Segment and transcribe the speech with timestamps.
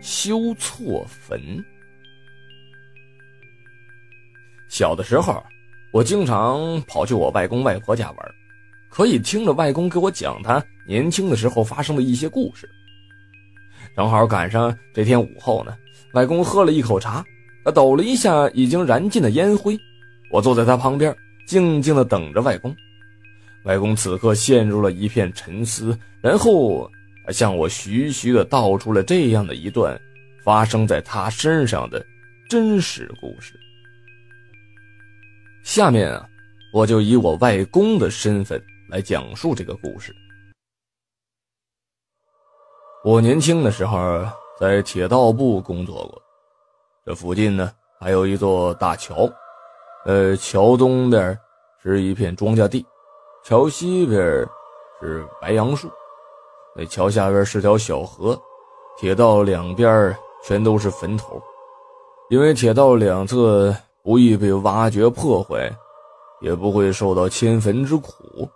[0.00, 1.40] 修错坟。
[4.68, 5.42] 小的时候，
[5.92, 8.34] 我经常跑去我外公外婆家玩，
[8.90, 12.68] 可以听着外公给我讲他年轻的时候发生的一些故事。
[13.96, 15.76] 正好赶上这天午后呢，
[16.12, 17.24] 外公喝了一口茶，
[17.64, 19.76] 他抖了一下已经燃尽的烟灰。
[20.30, 21.16] 我坐在他旁边，
[21.46, 22.74] 静静的等着外公。
[23.64, 26.88] 外公此刻陷入了一片沉思，然后
[27.32, 30.00] 向我徐徐的道出了这样的一段
[30.44, 32.04] 发生在他身上的
[32.48, 33.54] 真实故事。
[35.62, 36.26] 下面啊，
[36.72, 40.14] 我就以我外公的身份来讲述这个故事。
[43.04, 44.26] 我年轻的时候
[44.58, 46.22] 在铁道部工作过，
[47.04, 49.30] 这附近呢还有一座大桥，
[50.04, 51.38] 呃，桥东边
[51.82, 52.84] 是一片庄稼地，
[53.44, 54.18] 桥西边
[55.00, 55.90] 是白杨树，
[56.78, 58.40] 那桥下边是条小河，
[58.96, 61.42] 铁道两边全都是坟头，
[62.30, 63.74] 因为铁道两侧。
[64.00, 65.70] 不易被挖掘破坏，
[66.40, 68.48] 也不会受到迁坟之苦。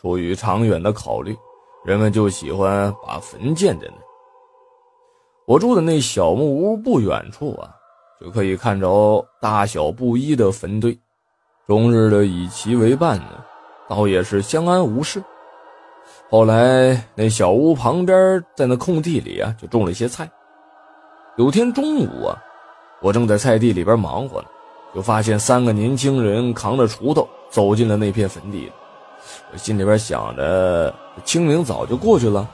[0.00, 1.36] 出于长远的考虑，
[1.84, 3.94] 人们就喜欢把坟建在那。
[5.46, 7.70] 我住的那小木屋不远处啊，
[8.20, 10.98] 就可以看着大小不一的坟堆，
[11.68, 13.44] 终日的以其为伴呢，
[13.88, 15.22] 倒也是相安无事。
[16.30, 20.28] 后来那小屋旁边在那空地里啊，就种了一些菜。
[21.36, 22.36] 有天中午啊，
[23.00, 24.48] 我正在菜地里边忙活呢。
[24.94, 28.70] 就发现三个年轻人扛着锄头走进了那片坟地，
[29.52, 32.48] 我心里边想着，清明早就过去了，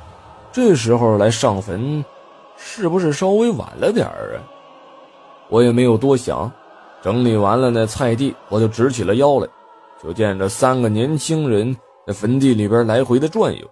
[0.50, 2.02] 这时候来上坟，
[2.56, 4.40] 是不是稍微晚了点儿啊？
[5.50, 6.50] 我也没有多想，
[7.02, 9.46] 整理完了那菜地，我就直起了腰来，
[10.02, 11.76] 就见着三个年轻人
[12.10, 13.70] 在坟地里边来回的转悠，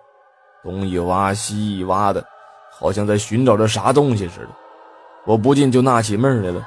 [0.63, 2.25] 东一挖西一挖的，
[2.71, 4.49] 好像在寻找着啥东西似的，
[5.27, 6.65] 我不禁就纳起闷来了。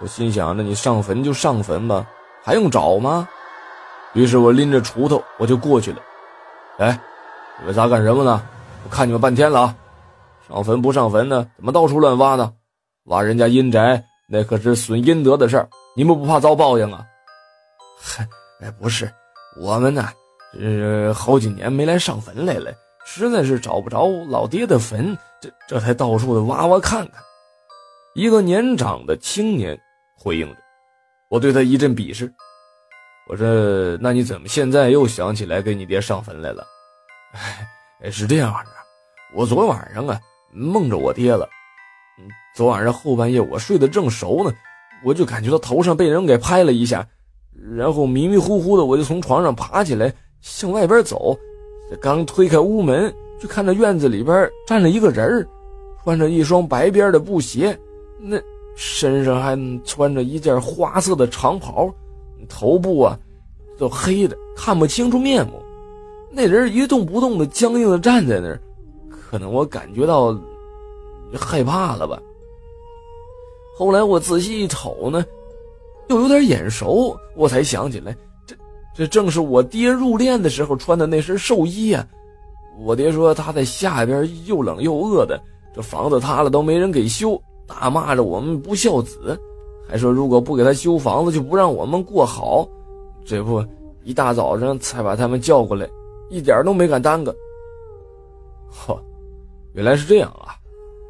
[0.00, 2.06] 我心想：那你上坟就上坟吧，
[2.42, 3.28] 还用找吗？
[4.14, 5.98] 于是我拎着锄头，我就过去了。
[6.78, 6.98] 哎，
[7.58, 8.42] 你们仨干什么呢？
[8.82, 9.76] 我看你们半天了啊！
[10.48, 11.46] 上坟不上坟呢？
[11.56, 12.50] 怎么到处乱挖呢？
[13.04, 17.04] 挖人家阴宅，那可是损阴德的事儿，你们不怕遭报应啊？
[18.00, 18.26] 嗨，
[18.64, 19.12] 哎，不是，
[19.60, 20.08] 我们呢，
[20.60, 22.72] 呃好几年没来上坟来了，
[23.04, 27.22] 实在是找不着老爹的坟，这这才到处的挖挖看看。
[28.14, 29.78] 一个年长的青年。
[30.18, 30.56] 回应着，
[31.28, 32.32] 我对他一阵鄙视。
[33.28, 33.46] 我说
[34.00, 36.66] ：“那你怎么现在又想起来给你爹上坟来了？”
[38.02, 38.70] 哎，是这样的，
[39.34, 40.18] 我昨晚上啊
[40.54, 41.46] 梦着我爹了。
[42.56, 44.56] 昨晚上后半夜我睡得正熟呢，
[45.04, 47.06] 我就感觉到头上被人给拍了一下，
[47.76, 50.10] 然后迷迷糊糊的我就从床上爬起来
[50.40, 51.36] 向外边走。
[52.00, 55.46] 刚推开屋门，就看到院子里边站着一个人
[56.02, 57.78] 穿着一双白边的布鞋，
[58.18, 58.40] 那。
[58.78, 61.90] 身上还穿着一件花色的长袍，
[62.46, 63.18] 头部啊
[63.78, 65.54] 都黑的，看不清楚面目。
[66.30, 68.60] 那人一动不动的，僵硬的站在那儿，
[69.08, 70.38] 可能我感觉到
[71.32, 72.20] 害怕了吧。
[73.78, 75.24] 后来我仔细一瞅呢，
[76.08, 78.14] 又有点眼熟，我才想起来，
[78.96, 82.06] 这正是我爹入殓的时候穿的那身寿衣啊。
[82.78, 85.40] 我爹说他在下边又冷又饿的，
[85.74, 87.40] 这房子塌了都没人给修。
[87.66, 89.38] 大骂着我们不孝子，
[89.88, 92.66] 还说如果不给他修房子，就不让我们过好。
[93.24, 93.64] 这不，
[94.04, 95.88] 一大早上才把他们叫过来，
[96.30, 97.34] 一点都没敢耽搁。
[98.70, 98.96] 嚯，
[99.72, 100.54] 原来是这样啊！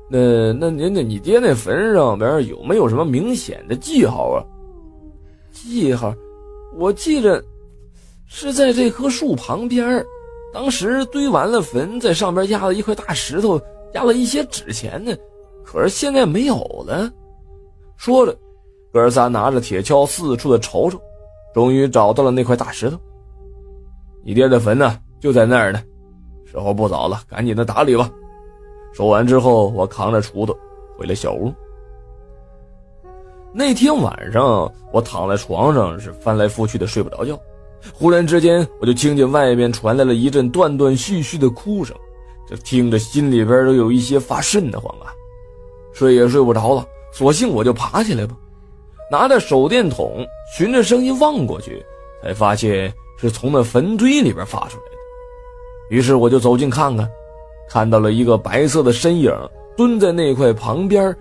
[0.08, 4.41] 那那您那你爹那坟上边有没有什么明显的记号啊？
[5.53, 6.14] 记号，
[6.78, 7.44] 我记着
[8.26, 10.04] 是在这棵树旁边，
[10.53, 13.60] 当时堆完了坟，在上边压了一块大石头，
[13.94, 15.14] 压了一些纸钱呢。
[15.64, 17.10] 可是现在没有了。
[17.97, 18.36] 说着，
[18.92, 21.00] 哥仨拿着铁锹四处的瞅瞅，
[21.54, 22.98] 终于找到了那块大石头。
[24.25, 25.82] 你爹的坟呢，就在那儿呢。
[26.44, 28.10] 时候不早了，赶紧的打理吧。
[28.92, 30.56] 说完之后，我扛着锄头
[30.97, 31.53] 回了小屋。
[33.53, 37.39] 那天晚上，我躺在床上是翻来覆去的睡不着觉。
[37.92, 41.97] 忽然之间，我就听见外面传来了一阵断断续续的哭声，
[42.48, 45.12] 这听着心里边都有一些发瘆得慌啊。
[45.92, 48.36] 睡也睡不着了，索性我就爬起来吧，
[49.10, 51.83] 拿着手电筒，循着声音望过去，
[52.22, 55.97] 才发现是从那坟堆里边发出来的。
[55.97, 57.09] 于是我就走近看看，
[57.71, 59.33] 看到了一个白色的身影
[59.77, 61.16] 蹲在那块旁边，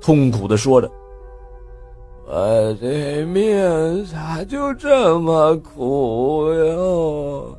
[0.00, 0.90] 痛苦的说着
[2.34, 7.58] ：“我的命咋就这么苦哟？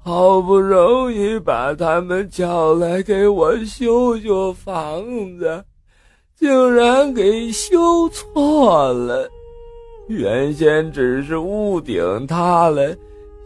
[0.00, 5.02] 好不容易把他们叫来给我修修房
[5.40, 5.64] 子，
[6.36, 9.28] 竟然给修错了。
[10.06, 12.94] 原先只是屋顶塌了，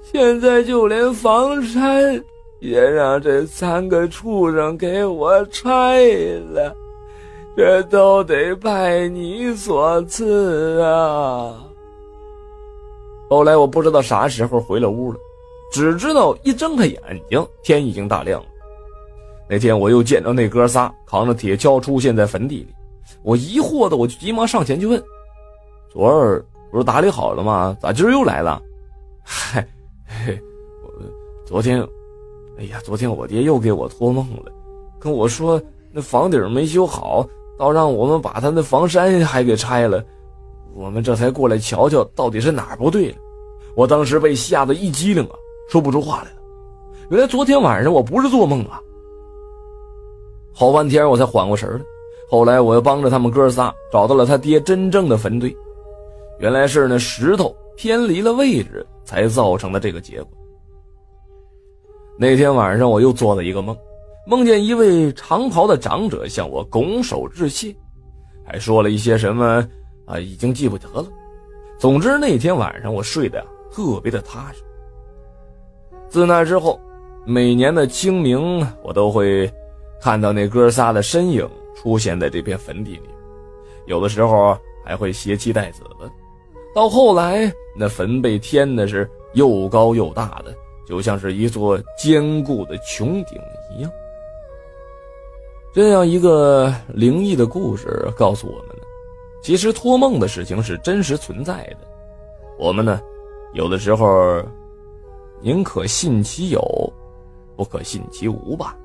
[0.03, 2.23] 现在就连房山
[2.61, 6.05] 也让这三个畜生给我拆
[6.53, 6.77] 了。
[7.59, 11.59] 这都得拜你所赐啊！
[13.29, 15.19] 后来我不知道啥时候回了屋了。
[15.73, 18.47] 只知道一睁开眼睛，天已经大亮了。
[19.51, 22.69] 那天我又见到那哥仨扛着铁锹出现在坟地里，
[23.25, 25.03] 我疑惑的我就急忙上前去问
[25.93, 26.41] ：“昨儿
[26.71, 27.77] 不是打理好了吗？
[27.83, 28.63] 咋今儿又来了
[29.27, 29.67] ？”“嗨，
[30.07, 30.41] 嘿，
[31.45, 31.85] 昨天，
[32.57, 34.53] 哎呀，昨天我爹又给我托梦了，
[35.01, 35.61] 跟我说
[35.91, 37.27] 那房顶没修好，
[37.59, 40.03] 倒让我们把他那房山还给拆了。
[40.75, 43.17] 我们这才过来瞧瞧到底是哪儿不对了。
[43.75, 45.37] 我当时被吓得一激灵啊！”
[45.69, 46.39] 说不出话来了，
[47.11, 48.81] 原来昨天晚上我不是做梦啊！
[50.55, 51.81] 好半天我才缓过神来。
[52.31, 55.55] 后来我又帮着他们哥仨找到了他爹真正的坟堆，
[56.39, 60.31] 原来是那石头偏离了位置才造成的这个结果。
[62.19, 63.77] 那天晚上我又做了一个梦，
[64.29, 67.75] 梦见一位长袍的长者向我拱手致谢，
[68.45, 69.67] 还说了一些什么
[70.05, 71.07] 啊，已经记不得了。
[71.79, 73.43] 总之那天晚上我睡得
[73.73, 74.63] 特别的踏实。
[76.11, 76.79] 自那之后，
[77.25, 79.51] 每年的清明，我都会
[79.99, 83.09] 看到那哥仨的身影出现在这片坟地里，
[83.87, 84.55] 有的时候
[84.85, 86.11] 还会携妻带子的。
[86.75, 90.55] 到后来，那坟被填的是又高又大的，
[90.87, 93.41] 就像是一座坚固的穹顶
[93.75, 93.91] 一样。
[95.73, 98.82] 这样一个灵异的故事告诉我们呢，
[99.43, 101.87] 其实托梦的事情是真实存在的。
[102.59, 103.00] 我们呢，
[103.55, 104.43] 有的时候。
[105.41, 106.61] 宁可信其有，
[107.56, 108.76] 不可信其无吧。